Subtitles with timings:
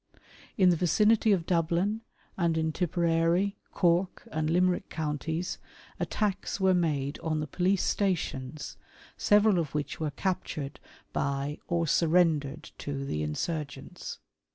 [0.57, 2.01] "In the vicinity of Dublin,
[2.35, 5.59] and in Tipperary, Cork, and Limerick counties,
[5.99, 8.77] attacks were made on the police stations,
[9.15, 10.79] several of which were captured
[11.13, 14.17] by or surrendered to the insurgents.